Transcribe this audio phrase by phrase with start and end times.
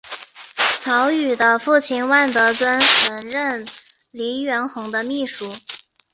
[0.79, 3.63] 曹禺的父亲万德尊曾任
[4.09, 5.53] 黎元洪的秘书。